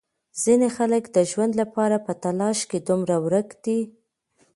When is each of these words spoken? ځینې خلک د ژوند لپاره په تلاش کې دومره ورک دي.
ځینې 0.43 0.67
خلک 0.77 1.03
د 1.15 1.17
ژوند 1.31 1.53
لپاره 1.61 1.95
په 2.05 2.11
تلاش 2.23 2.57
کې 2.69 2.79
دومره 2.87 3.15
ورک 3.25 3.49
دي. 3.63 3.79